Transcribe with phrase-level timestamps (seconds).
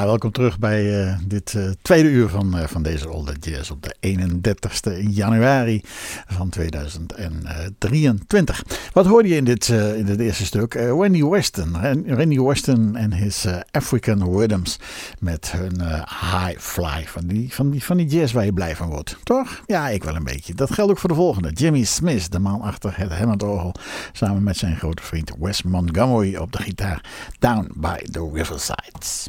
[0.00, 3.82] Welkom terug bij uh, dit uh, tweede uur van, uh, van deze Older Jazz op
[3.82, 5.80] de 31ste januari
[6.26, 8.64] van 2023.
[8.92, 10.74] Wat hoorde je in dit, in dit eerste stuk?
[10.74, 11.76] Wendy Weston.
[12.04, 14.78] Wendy Weston en his African Rhythms
[15.18, 15.80] met hun
[16.20, 17.04] High Fly.
[17.06, 19.16] Van die, van, die, van die jazz waar je blij van wordt.
[19.22, 19.62] Toch?
[19.66, 20.54] Ja, ik wel een beetje.
[20.54, 21.52] Dat geldt ook voor de volgende.
[21.52, 23.74] Jimmy Smith, de man achter het Hammond-orgel.
[24.12, 27.04] Samen met zijn grote vriend Wes Montgomery op de gitaar.
[27.38, 29.28] Down by the Riversides.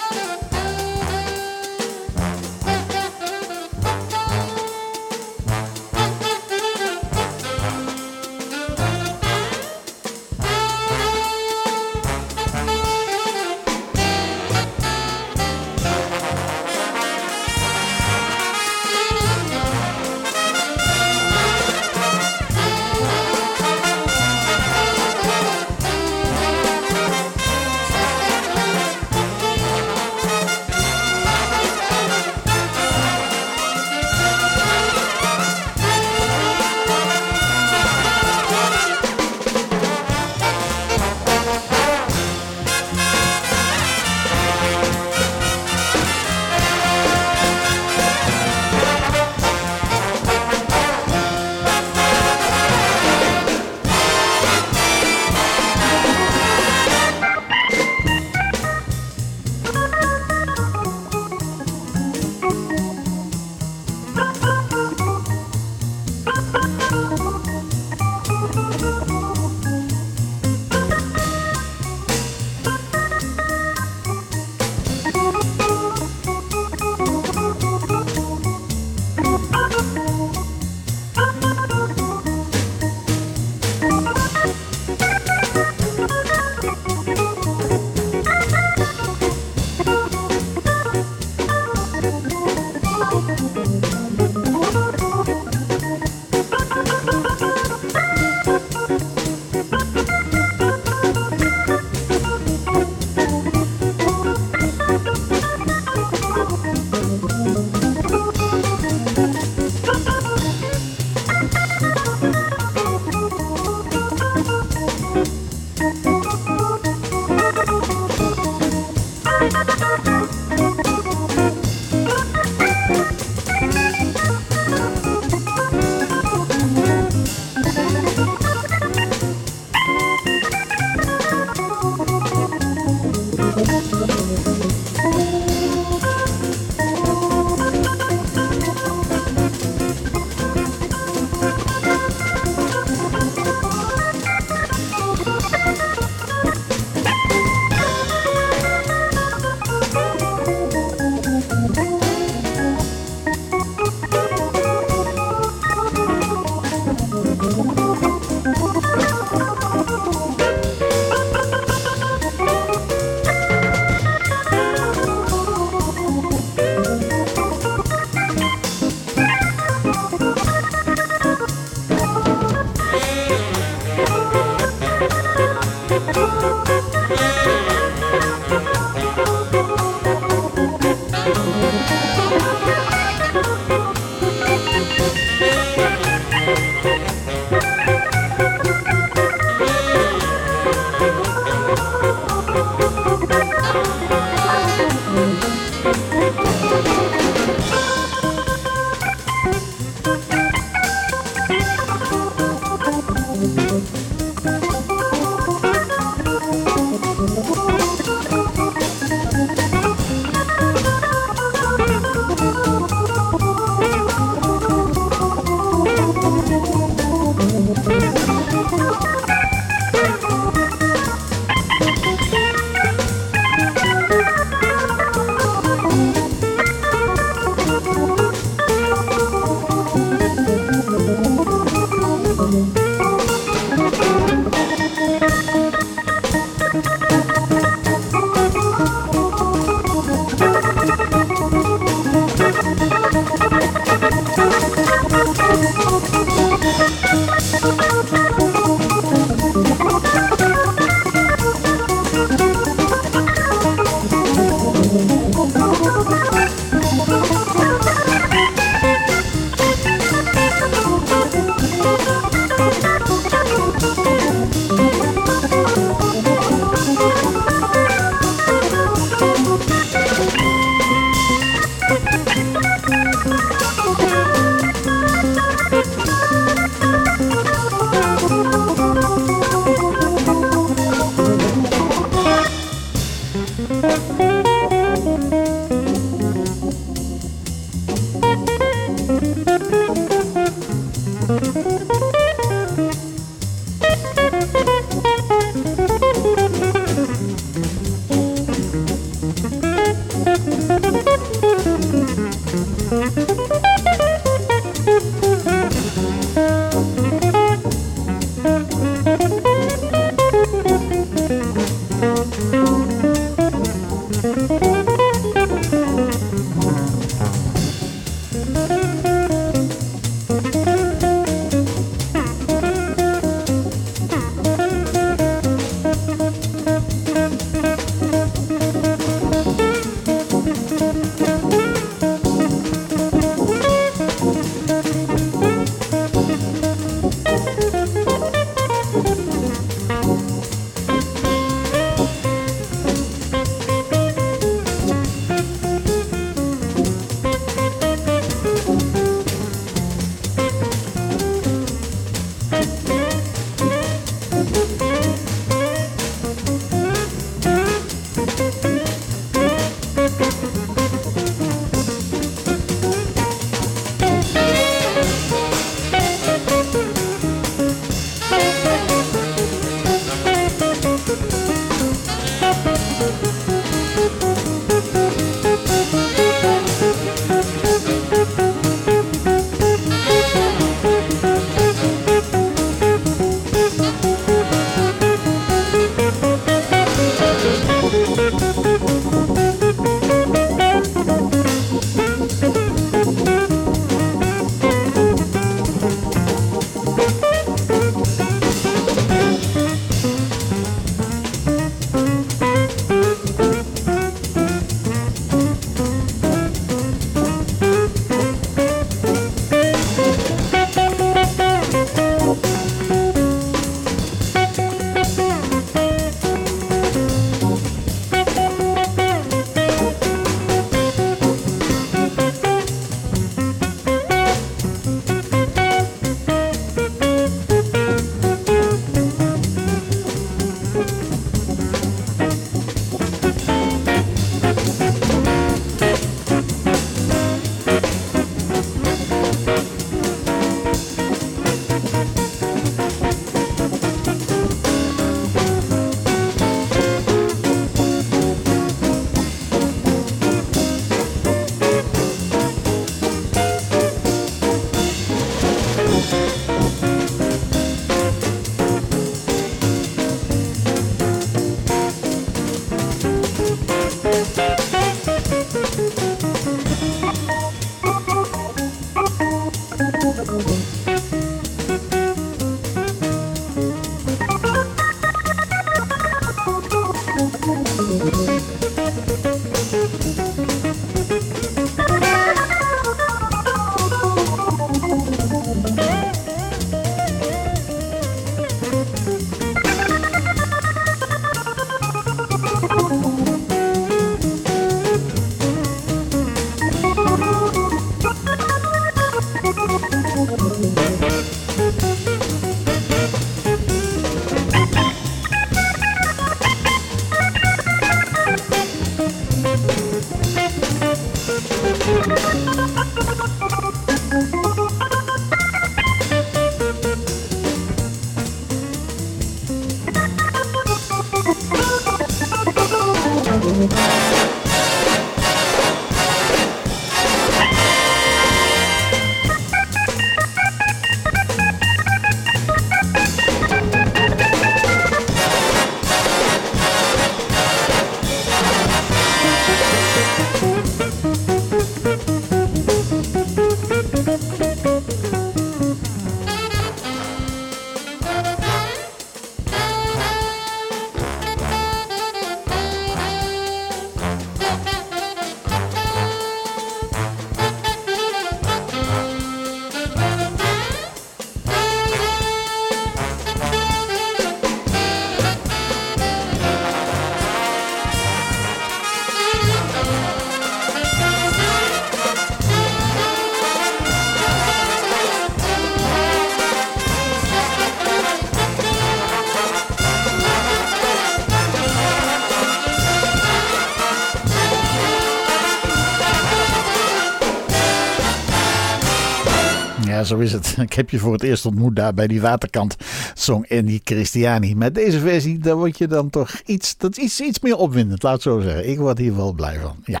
[590.04, 590.56] zo is het.
[590.68, 592.76] Ik heb je voor het eerst ontmoet daar bij die waterkant
[593.14, 594.54] song die Christiani.
[594.54, 598.12] Met deze versie, daar word je dan toch iets, dat iets, iets meer opwindend, laat
[598.12, 598.68] het zo zeggen.
[598.68, 599.76] Ik word hier wel blij van.
[599.84, 600.00] Ja.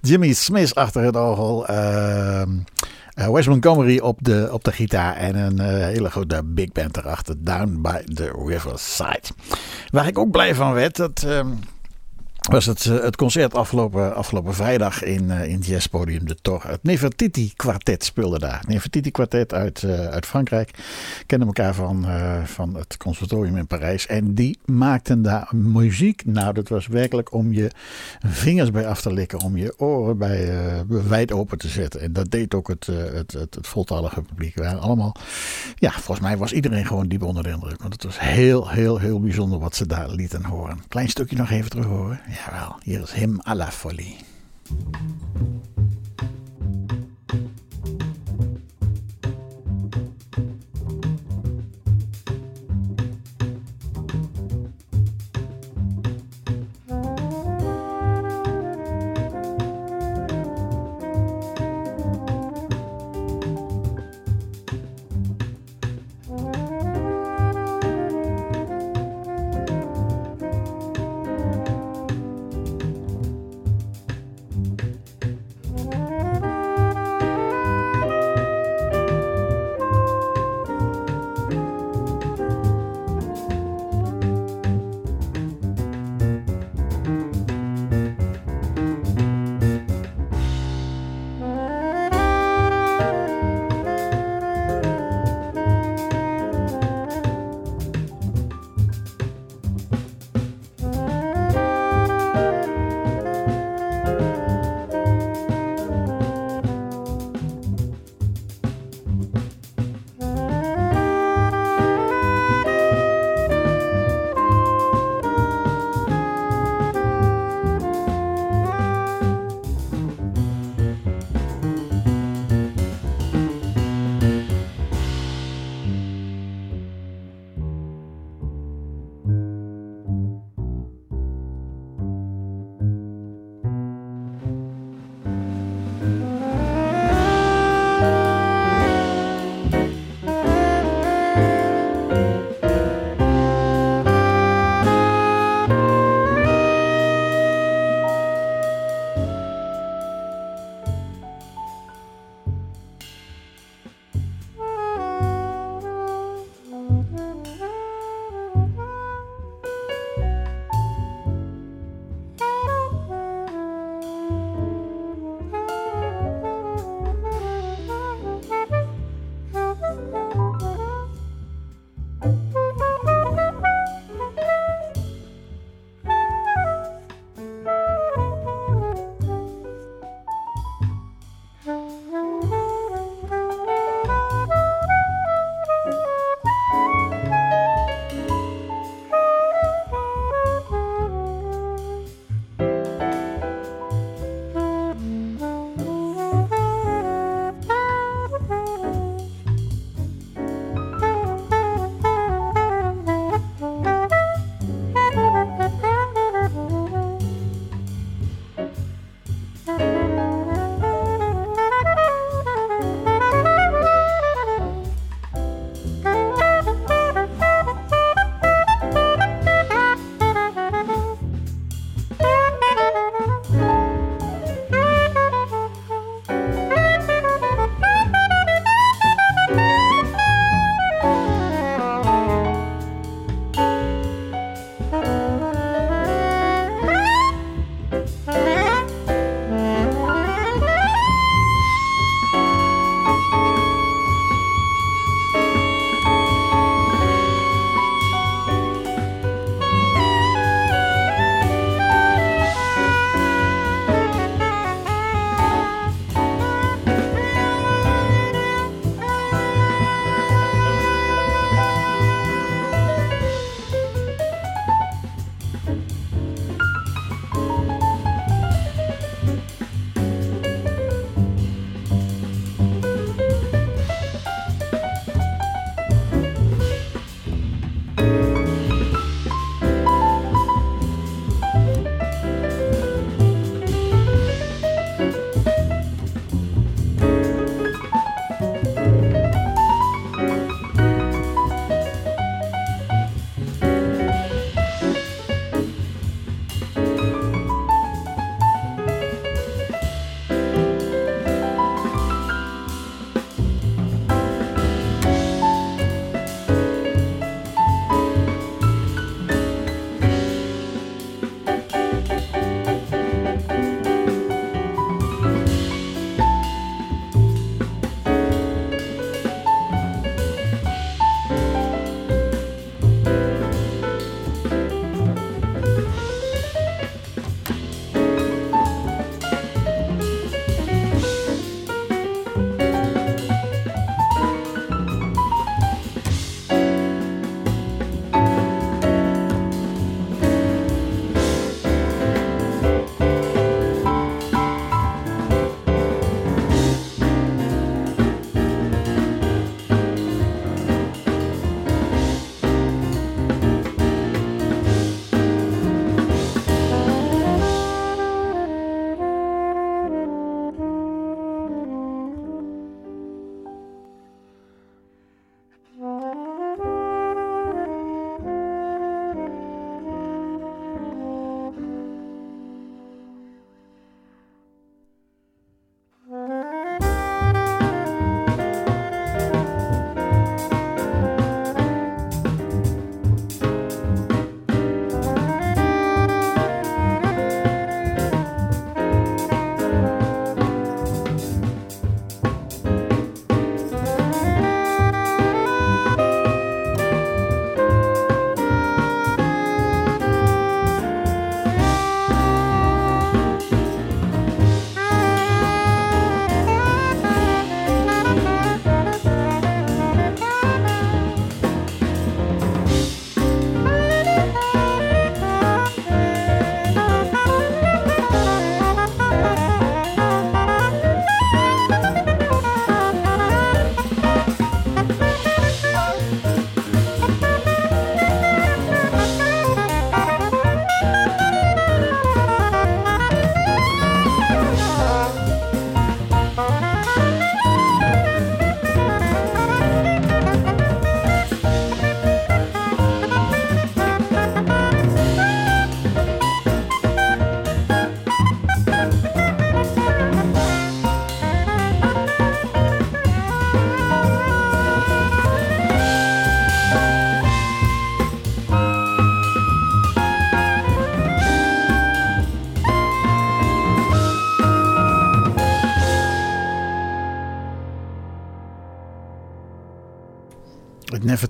[0.00, 1.70] Jimmy Smith achter het orgel.
[1.70, 2.42] Uh,
[3.14, 7.34] Wes Montgomery op de, op de gitaar en een uh, hele grote big band erachter.
[7.38, 9.22] Down by the Riverside.
[9.90, 11.24] Waar ik ook blij van werd, dat...
[11.26, 11.40] Uh,
[12.50, 16.62] was het, eh, het concert afgelopen, afgelopen vrijdag in, uh, in het jazzpodium de Tor.
[16.66, 18.64] Het Nefertiti kwartet speelde daar.
[18.66, 20.70] Nefertiti kwartet uit, uh, uit Frankrijk.
[21.26, 22.06] Kennen elkaar van,
[22.44, 24.06] van het conservatorium in Parijs.
[24.06, 26.22] En die maakten daar muziek.
[26.24, 27.70] Nou, dat was werkelijk om je
[28.26, 29.40] vingers bij af te likken.
[29.40, 30.50] Om je oren bij
[30.86, 32.00] wijd open te zetten.
[32.00, 34.54] En dat deed ook het, het, het, het voltallige publiek.
[34.54, 35.16] We waren allemaal,
[35.74, 37.80] ja, volgens mij was iedereen gewoon diep onder de indruk.
[37.80, 40.82] Want het was heel, heel, heel bijzonder wat ze daar lieten horen.
[40.88, 42.20] Klein stukje nog even terug horen.
[42.32, 43.70] Jawel, hier is Him à la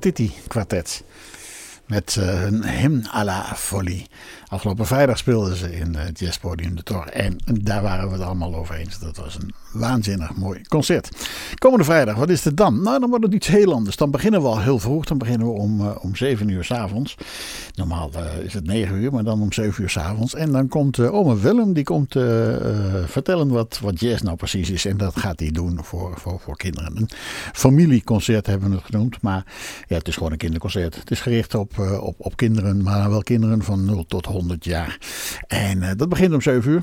[0.03, 1.05] Nefertiti kwartet.
[1.87, 4.07] Met uh, hun hymn à la folie.
[4.53, 7.07] Afgelopen vrijdag speelden ze in het jazzpodium de Tor.
[7.07, 8.99] En daar waren we het allemaal over eens.
[8.99, 11.29] Dat was een waanzinnig mooi concert.
[11.59, 12.83] Komende vrijdag, wat is het dan?
[12.83, 13.97] Nou, dan wordt het iets heel anders.
[13.97, 15.05] Dan beginnen we al heel vroeg.
[15.05, 17.17] Dan beginnen we om, uh, om 7 uur s'avonds.
[17.75, 20.35] Normaal uh, is het 9 uur, maar dan om 7 uur s'avonds.
[20.35, 22.13] En dan komt uh, ome Willem, die komt
[23.05, 24.85] vertellen wat, wat jazz nou precies is.
[24.85, 26.97] En dat gaat hij doen voor, voor, voor kinderen.
[26.97, 27.09] Een
[27.53, 29.23] familieconcert hebben we het genoemd.
[29.23, 29.45] Maar
[29.89, 30.95] ja, het is gewoon een kinderconcert.
[30.95, 34.99] Het is gericht op, op, op kinderen, maar wel kinderen van 0 tot 100 jaar.
[35.47, 36.83] En dat begint om 7 uur.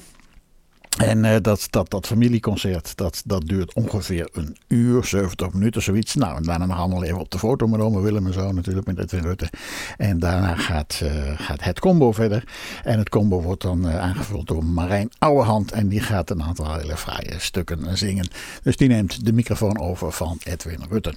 [1.00, 6.16] En uh, dat, dat, dat familieconcert, dat, dat duurt ongeveer een uur, 70 minuten, zoiets.
[6.16, 8.88] Nou, en daarna nog allemaal even op de foto met oma Willem en zo natuurlijk,
[8.88, 9.50] met Edwin Rutte.
[9.98, 12.44] En daarna gaat, uh, gaat het combo verder.
[12.84, 15.72] En het combo wordt dan uh, aangevuld door Marijn Ouwehand.
[15.72, 18.28] En die gaat een aantal hele fraaie stukken zingen.
[18.64, 21.14] Dus die neemt de microfoon over van Edwin Rutte.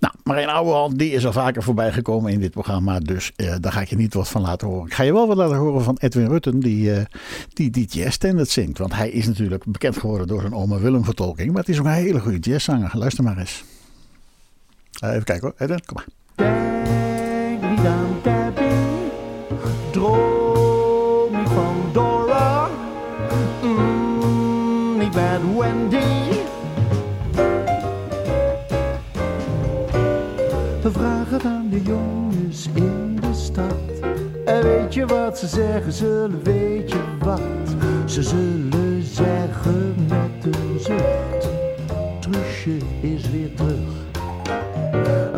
[0.00, 2.98] Nou, Marijn Ouwehand, die is al vaker voorbij gekomen in dit programma.
[2.98, 4.86] Dus daar ga ik je niet wat van laten horen.
[4.86, 6.92] Ik ga je wel wat laten horen van Edwin Rutte, die,
[7.52, 8.78] die, die jazz zingt.
[8.78, 11.48] Want hij is natuurlijk bekend geworden door zijn oma Willem vertolking.
[11.52, 12.90] Maar het is ook een hele goede jazzzanger.
[12.92, 13.64] Luister maar eens.
[15.04, 15.54] Uh, even kijken hoor.
[15.58, 16.06] Edwin, kom maar.
[16.34, 19.10] Denk niet aan Debbie.
[19.90, 22.68] Droom niet van Dora.
[23.62, 26.42] Mm, niet met Wendy.
[30.82, 33.74] We vragen het aan de jongens in de stad.
[34.44, 35.92] En weet je wat ze zeggen?
[35.92, 37.40] Zullen weet je wat?
[38.06, 41.48] Ze zullen zeggen met een zucht:
[42.20, 44.04] Trusje is weer terug.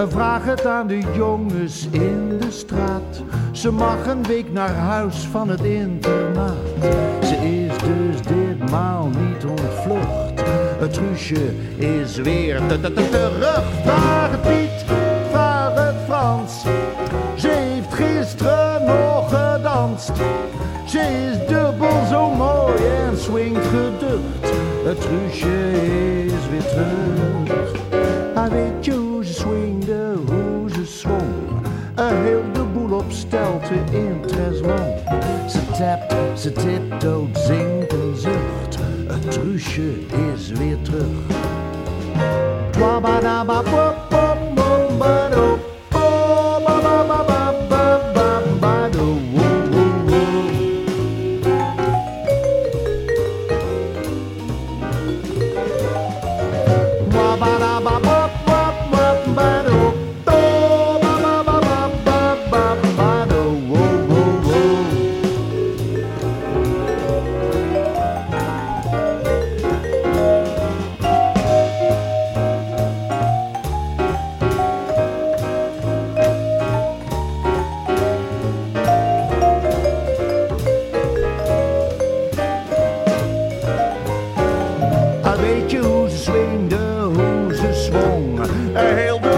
[0.09, 3.23] Vraag het aan de jongens in de straat.
[3.53, 6.55] Ze mag een week naar huis van het internaat.
[7.21, 10.43] Ze is dus ditmaal niet ontvlucht.
[10.79, 13.63] Het Trusje is weer terug.
[13.83, 14.85] Vraag het Piet,
[15.31, 16.65] vraag het Frans.
[17.37, 20.13] Ze heeft gisteren nog gedanst.
[20.87, 22.66] Ze is dubbel zo mooi
[23.27, 24.55] swingt geducht.
[24.85, 25.71] Het truusje
[26.25, 27.71] is weer terug.
[28.35, 31.23] Hij weet je hoe ze swingde, hoe ze zwong.
[31.95, 34.99] Een heel de boel op stelte in Treslong.
[35.49, 38.79] Ze tapt, ze tiptoot, zingt en zucht.
[39.07, 39.91] Het truusje
[40.35, 41.45] is weer terug.
[44.99, 45.56] purple
[88.95, 89.36] hail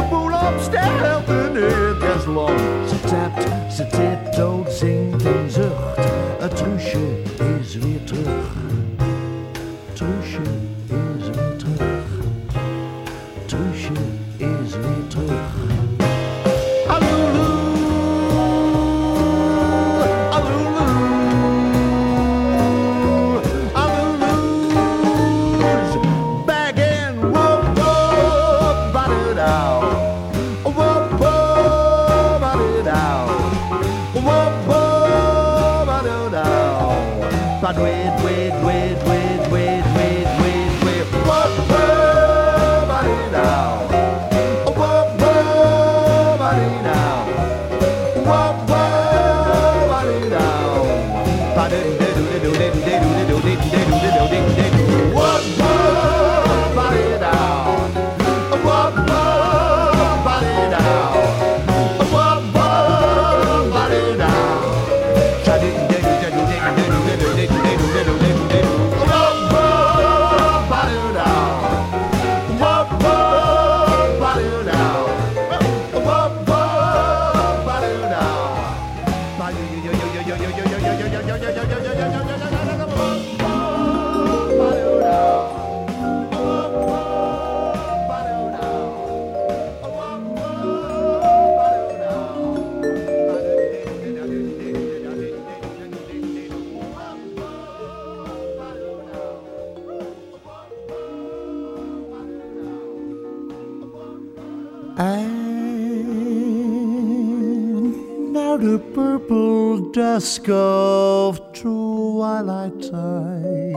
[110.50, 113.74] of twilight time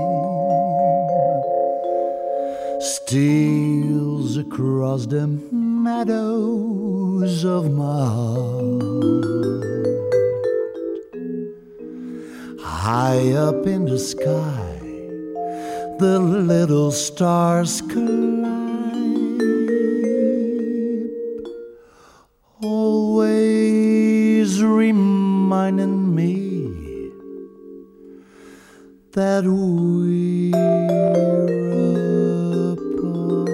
[2.79, 8.81] steals across the meadows of my heart.
[12.61, 14.79] High up in the sky,
[15.99, 19.39] the little stars climb,
[22.61, 26.00] always reminding
[29.13, 30.55] that we're
[32.71, 33.49] apart.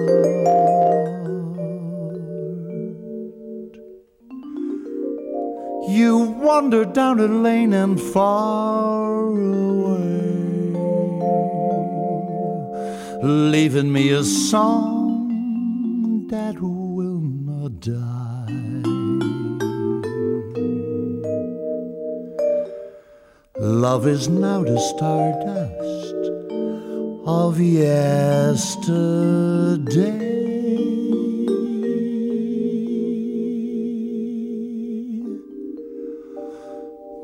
[5.90, 10.76] You wander down a lane and far away,
[13.22, 16.60] leaving me a song that
[23.60, 26.14] Love is now the stardust
[27.26, 28.86] of yesterday.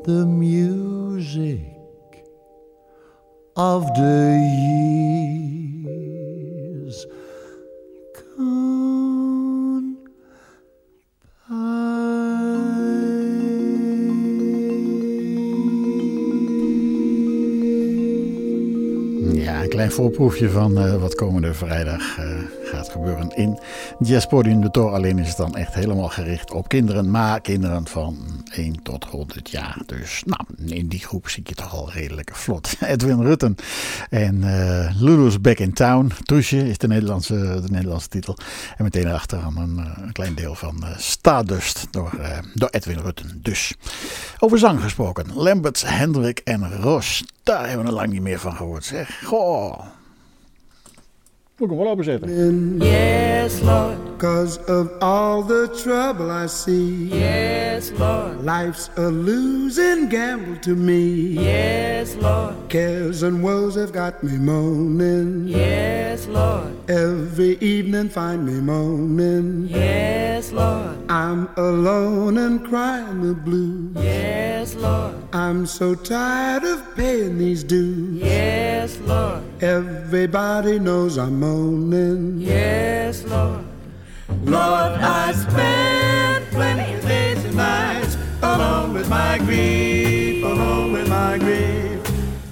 [0.03, 1.61] The music
[3.55, 5.64] of the years
[19.75, 22.25] klein voorproefje van eh, wat komende vrijdag eh,
[22.75, 23.59] gaat gebeuren in
[23.99, 24.91] Jazzpodium de Tor.
[24.91, 28.17] Alleen is het dan echt helemaal gericht op kinderen, maar kinderen van
[28.51, 29.81] 1 tot 100 jaar.
[29.85, 32.75] Dus nou, in die groep zie je toch al redelijk vlot.
[32.81, 33.55] Edwin Rutten
[34.09, 36.11] en eh, Lulu's Back in Town.
[36.23, 38.37] Toesje is de Nederlandse, de Nederlandse titel.
[38.77, 42.19] En meteen achteraan een, eh, een klein deel van eh, Stardust door,
[42.53, 43.39] door Edwin Rutten.
[43.41, 43.75] Dus
[44.39, 45.33] over zang gesproken.
[45.33, 47.23] Lamberts, Hendrik en Ros.
[47.43, 48.85] Daar hebben we er lang niet meer van gehoord.
[48.85, 49.94] Zeg, goh.
[51.57, 52.75] Moet ik hem wel openzetten.
[52.77, 53.61] Yes.
[54.17, 58.43] Cause of all the trouble I see, Yes, Lord.
[58.45, 61.01] life's a losing gamble to me.
[61.33, 62.55] Yes, Lord.
[62.69, 65.47] Cares and woes have got me moaning.
[65.49, 66.71] Yes, Lord.
[66.89, 69.67] Every evening find me moaning.
[69.67, 70.95] Yes, Lord.
[71.09, 73.95] I'm alone and crying the blues.
[73.97, 75.15] Yes, Lord.
[75.33, 78.23] I'm so tired of paying these dues.
[78.23, 79.43] Yes, Lord.
[79.61, 82.39] Everybody knows I'm moaning.
[82.39, 83.65] Yes, Lord.
[84.29, 91.37] Lord, I spend plenty of days and nights alone with my grief, alone with my
[91.37, 92.01] grief.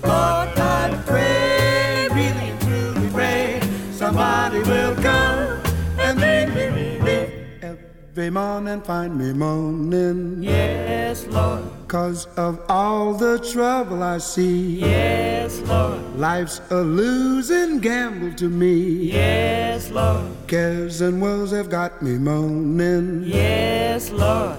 [0.03, 5.61] Lord, I pray, really and truly pray, somebody will come
[5.99, 7.29] and make me relief.
[7.61, 10.43] Every morning find me moaning.
[10.43, 11.82] Yes, Lord.
[11.93, 14.79] Cause of all the trouble I see.
[14.79, 16.01] Yes, Lord.
[16.17, 19.11] Life's a losing gamble to me.
[19.11, 20.31] Yes, Lord.
[20.47, 23.25] Cares and woes have got me moaning.
[23.25, 24.57] Yes, Lord.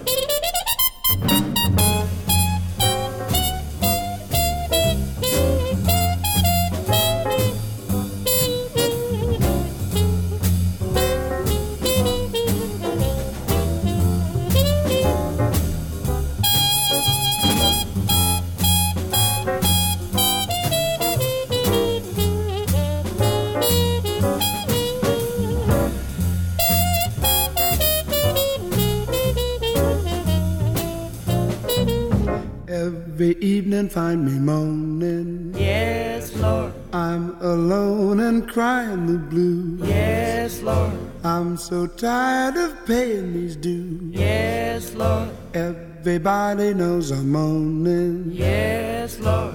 [32.85, 35.55] Every evening find me moaning.
[35.57, 36.75] Yes, Lord.
[36.93, 39.89] I'm alone and crying the blues.
[39.89, 40.93] Yes, Lord.
[41.25, 44.15] I'm so tired of paying these dues.
[44.15, 45.31] Yes, Lord.
[45.55, 48.31] Everybody knows I'm moaning.
[48.31, 49.55] Yes, Lord.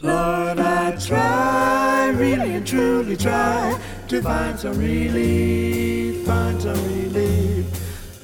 [0.00, 7.66] Lord, I try, really and truly try to find some relief, find some relief.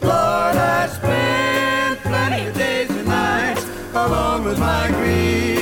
[0.03, 1.56] Lord, I spend
[3.97, 5.56] alone with my grief,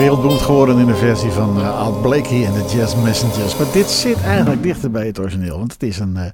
[0.00, 3.56] wereldberoemd geworden in de versie van uh, Art Blakey en de Jazz Messengers.
[3.56, 5.58] Maar dit zit eigenlijk dichter bij het origineel.
[5.58, 6.24] Want het is een, uh,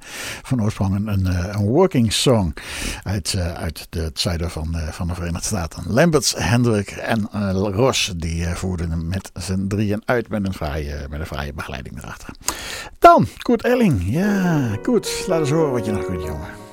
[0.43, 2.55] van oorsprong een, een, een working song
[3.03, 5.83] uit, uit de, het zuiden van, van de Verenigde Staten.
[5.87, 11.21] Lamberts, Hendrik en Ross die voerden hem met z'n drieën uit met een, fraaie, met
[11.21, 12.35] een fraaie begeleiding erachter.
[12.99, 14.03] Dan, Koert Elling.
[14.05, 16.66] Ja, Koert, laat eens horen wat je nog kunt, jongen.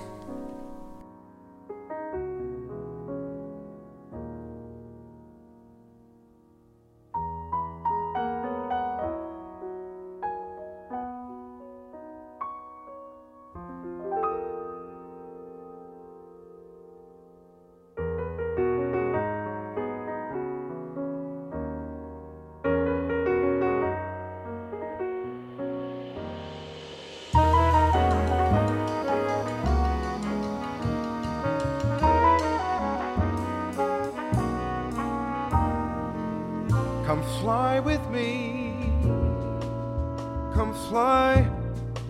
[40.90, 41.50] Fly,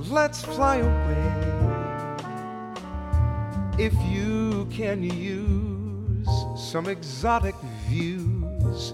[0.09, 1.53] let's fly away.
[3.77, 7.55] If you can use some exotic
[7.87, 8.93] views,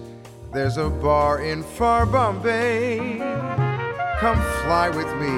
[0.52, 3.18] there's a bar in far Bombay.
[4.18, 5.32] Come fly with me.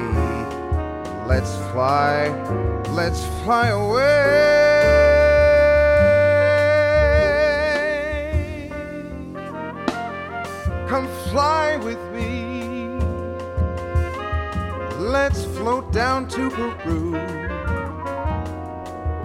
[1.27, 2.29] Let's fly,
[2.90, 4.73] let's fly away.
[10.88, 12.41] Come fly with me.
[15.12, 17.16] Let's float down to Peru.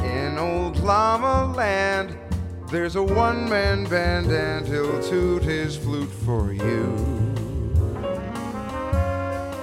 [0.04, 2.18] In old Llama Land,
[2.70, 6.94] there's a one man band, and he'll toot his flute for you.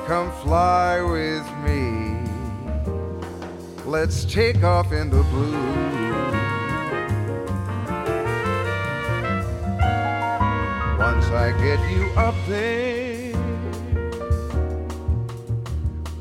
[0.06, 2.16] Come fly with me.
[3.84, 5.52] Let's take off in the blue.
[10.98, 12.93] Once I get you up there,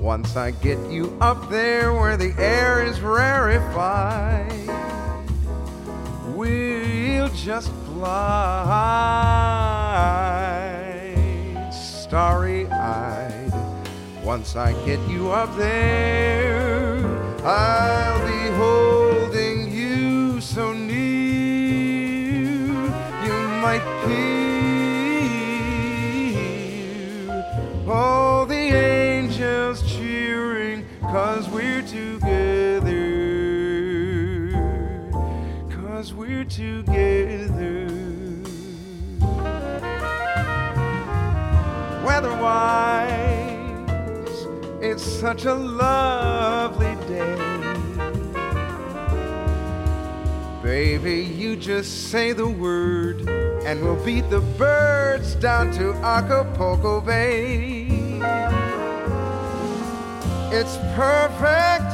[0.03, 4.51] once I get you up there where the air is rarefied,
[6.35, 8.43] we'll just glide
[11.71, 13.53] starry eyed.
[14.25, 16.97] Once I get you up there,
[17.45, 20.97] I'll be holding you so near
[23.23, 23.33] you
[23.63, 24.32] might hear
[42.43, 44.47] weather-wise
[44.81, 47.39] it's such a lovely day
[50.61, 53.27] Baby, you just say the word,
[53.65, 57.87] and we'll beat the birds down to Acapulco Bay.
[60.53, 61.91] It's perfect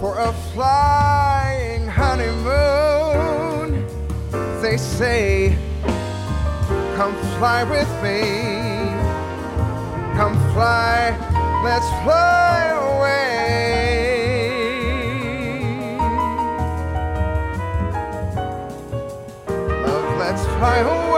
[0.00, 3.86] for a flying honeymoon.
[4.60, 5.56] They say,
[6.96, 8.49] Come fly with me.
[10.52, 11.16] Fly,
[11.64, 13.60] let's fly away.
[19.86, 21.09] Love, let's fly away.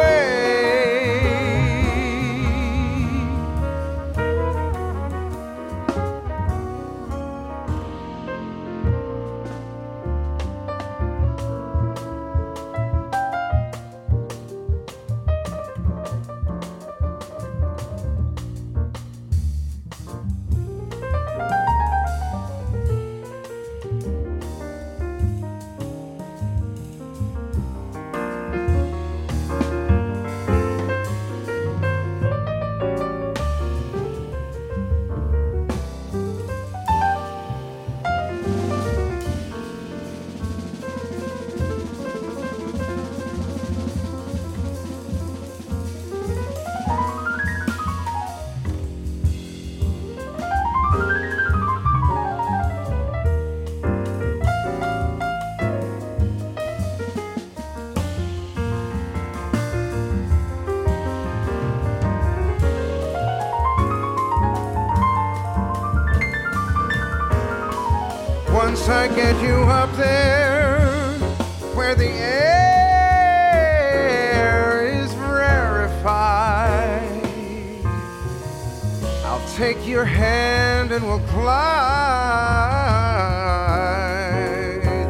[79.56, 81.52] Take your hand and we'll glide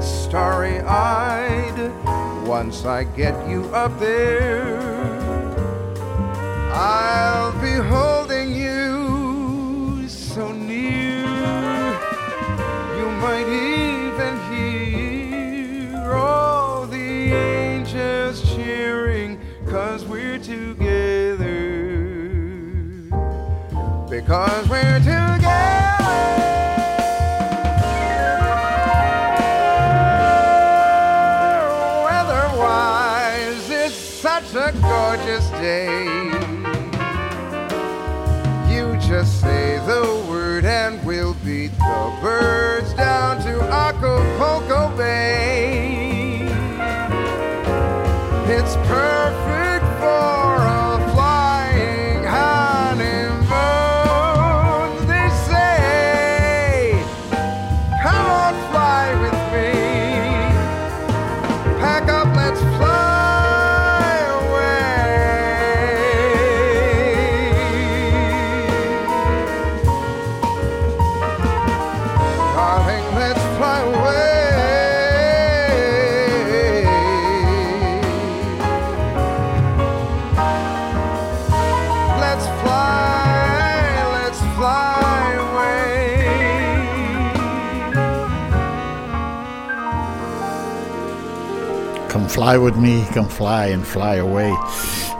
[0.03, 1.93] starry eyed.
[2.45, 4.81] Once I get you up there,
[6.73, 8.22] I'll be holding
[24.25, 25.49] Because we're together.
[32.07, 36.05] Weather-wise, it's such a gorgeous day.
[38.73, 46.47] You just say the word and we'll beat the birds down to Acapulco Bay.
[48.47, 49.32] It's perfect
[92.53, 94.59] Fly With Me, Come Fly and Fly Away.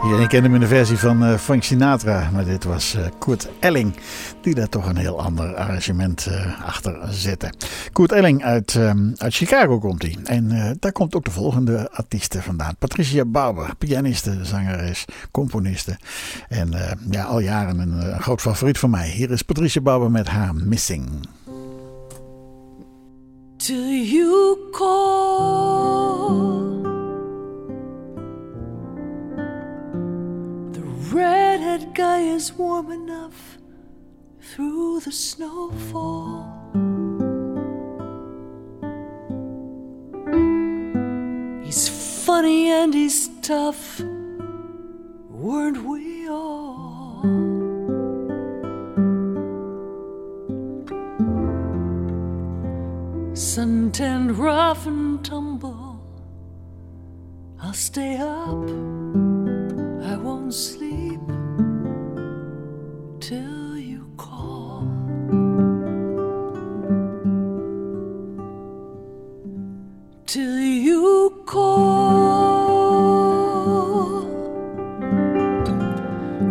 [0.03, 3.49] Iedereen kende hem in de versie van uh, Frank Sinatra, maar dit was uh, Kurt
[3.59, 3.93] Elling
[4.41, 7.53] die daar toch een heel ander arrangement uh, achter zette.
[7.93, 12.43] Kurt Elling uit, um, uit Chicago komt hij en daar komt ook de volgende artiesten
[12.43, 12.75] vandaan.
[12.79, 15.97] Patricia Bauer, pianiste, zangeres, componiste
[16.49, 16.73] en
[17.09, 19.09] ja, al jaren een, groot favoriet van mij.
[19.09, 21.09] Hier is Patricia Bauer met haar Missing.
[23.57, 26.72] Till you call
[31.13, 33.59] redhead guy is warm enough
[34.41, 36.49] through the snowfall.
[41.63, 41.87] He's
[42.25, 43.99] funny and he's tough,
[45.29, 47.21] weren't we all?
[53.35, 55.99] Suntanned rough and tumble,
[57.61, 58.69] I'll stay up,
[60.11, 60.92] I won't sleep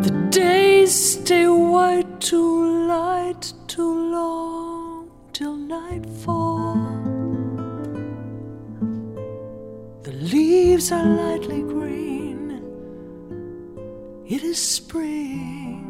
[0.02, 6.76] The days stay white too light, too long till nightfall.
[10.04, 12.62] The leaves are lightly green.
[14.24, 15.88] It is spring.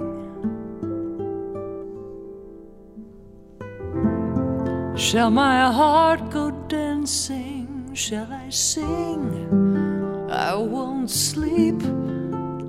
[4.97, 7.52] Shall my heart go dancing?
[7.95, 10.31] Shall I sing?
[10.31, 11.79] I won't sleep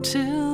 [0.03, 0.52] till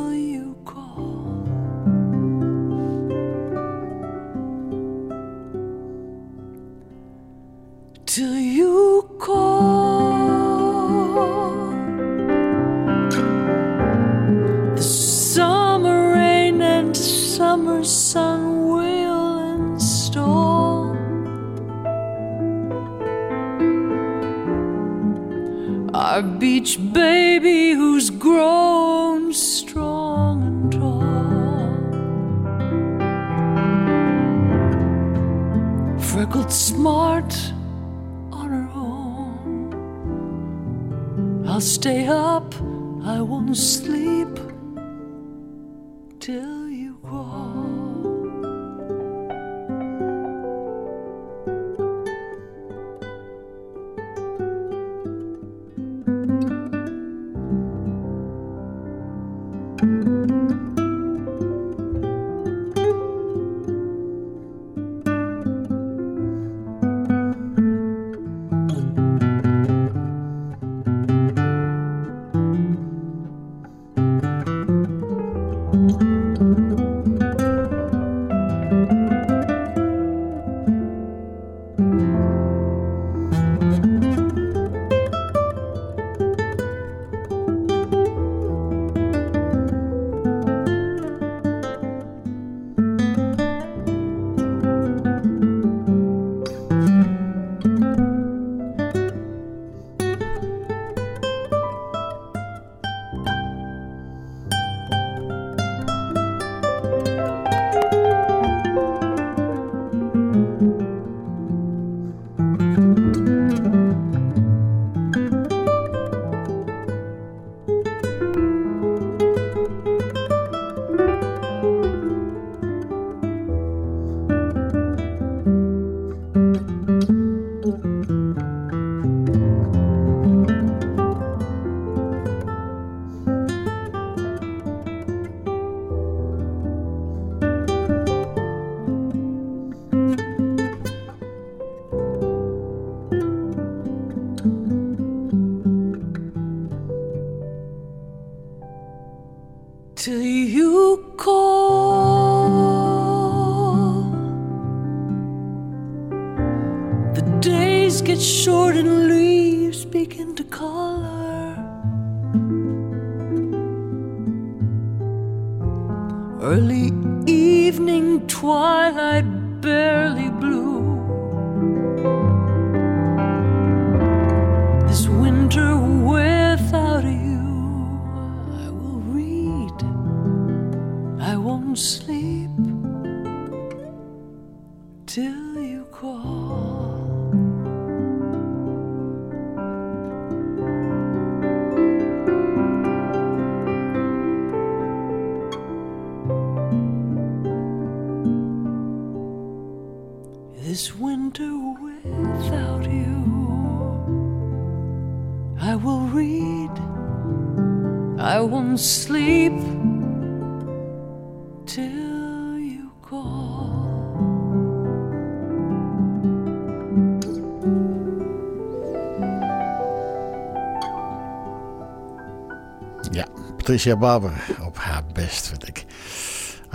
[223.79, 225.85] Patricia Barber op haar best, vind ik.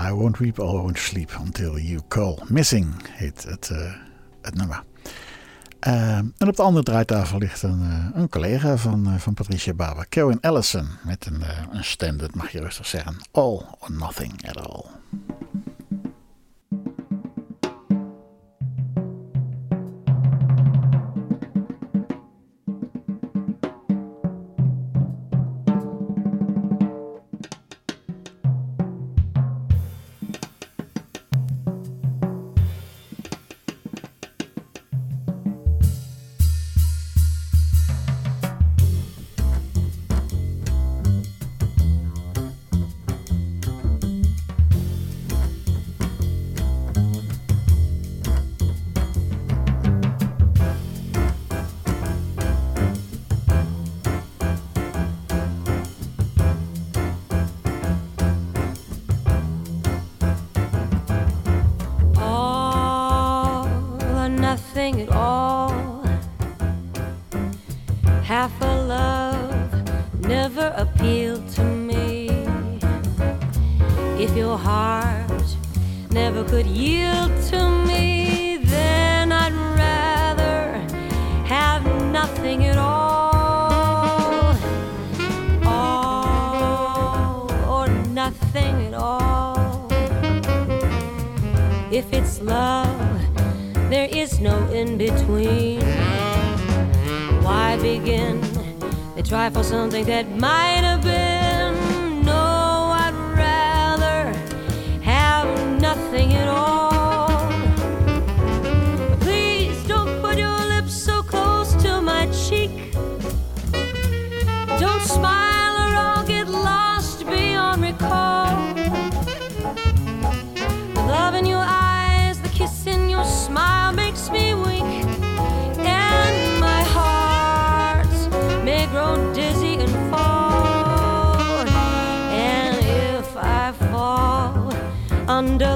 [0.08, 2.38] I won't weep, I won't sleep until you call.
[2.46, 3.92] Missing heet het, uh,
[4.42, 4.82] het nummer.
[5.86, 10.06] Uh, en op de andere draaitafel ligt een, uh, een collega van, van Patricia Barber,
[10.08, 13.16] Karen Allison, met een, een stem, dat mag je rustig zeggen.
[13.30, 14.84] All or nothing at all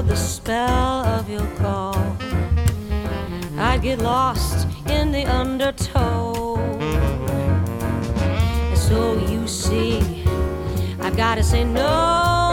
[0.09, 1.95] the spell of your call,
[3.59, 6.55] I'd get lost in the undertow.
[8.73, 10.25] So you see,
[10.99, 12.48] I've gotta say no, no,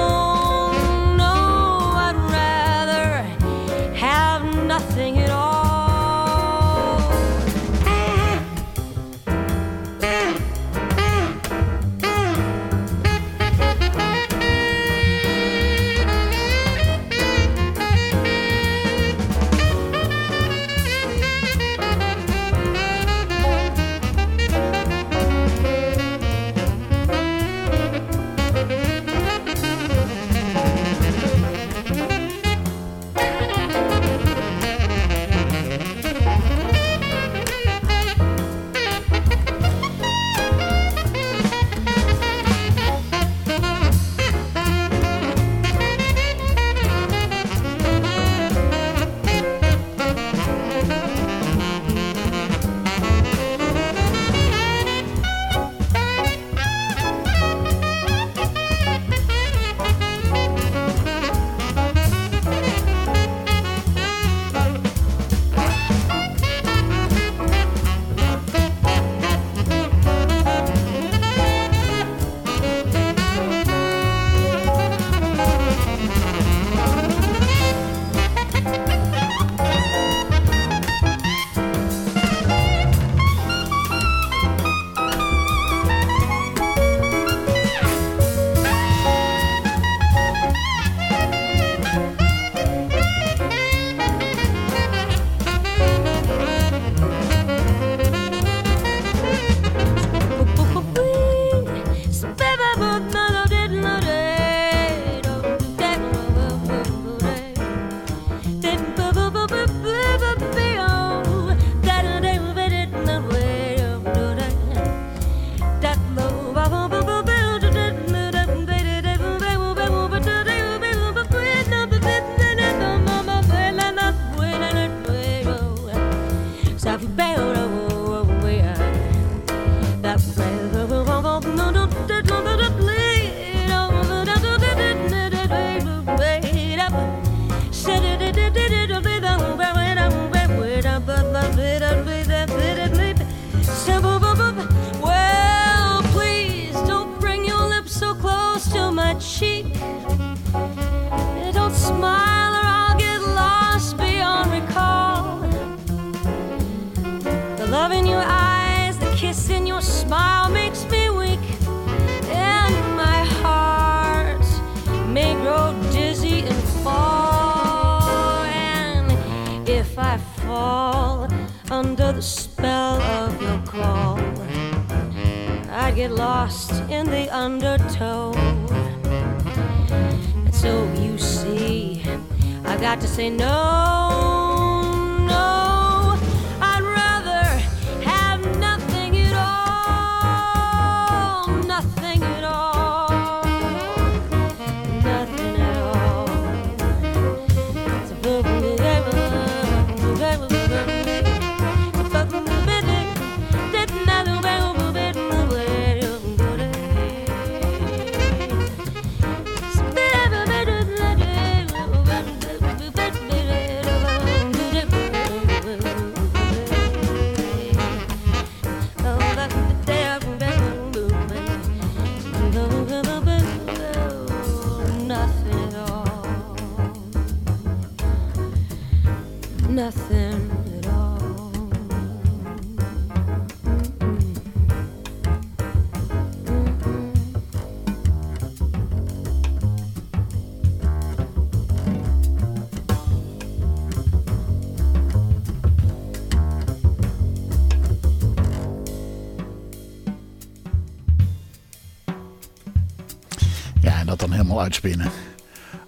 [254.66, 255.10] uitspinnen.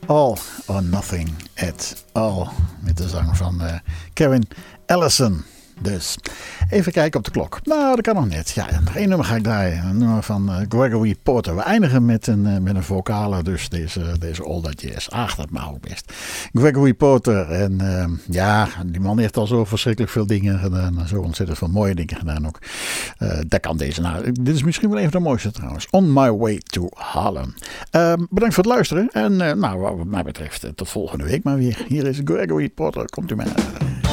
[0.07, 2.49] All or Nothing at All.
[2.81, 3.79] Met de zang van eh,
[4.13, 4.49] Kevin
[4.87, 5.45] Ellison
[5.79, 6.19] dus.
[6.71, 7.59] Even kijken op de klok.
[7.63, 8.51] Nou, dat kan nog net.
[8.51, 9.85] Ja, nog één nummer ga ik draaien.
[9.85, 11.57] Een nummer van eh, Gregory Porter.
[11.57, 15.09] We eindigen met een, eh, met een vocale, dus deze, deze All That Jazz.
[15.09, 16.13] Ach, dat mag ook best.
[16.53, 17.51] Gregory Porter.
[17.51, 21.07] En ehm, ja, die man heeft al zo verschrikkelijk veel dingen gedaan.
[21.09, 22.59] Zo ontzettend veel mooie dingen gedaan ook.
[23.19, 24.33] Eh, dat kan deze nou.
[24.33, 25.87] Dit is misschien wel even de mooiste trouwens.
[25.91, 27.55] On My Way to Harlem.
[27.91, 29.09] Ehm, bedankt voor het luisteren.
[29.13, 31.85] En nou, wat mij betreft, tot volgende week maar weer.
[31.89, 33.05] Hier is Gregory Porter.
[33.05, 34.08] Komt u maar.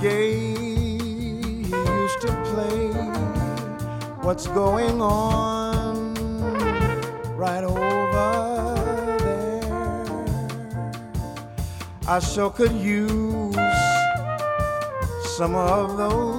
[0.00, 2.88] He used to play
[4.20, 6.14] what's going on
[7.34, 10.24] right over there.
[12.06, 13.56] I sure could use
[15.36, 16.35] some of those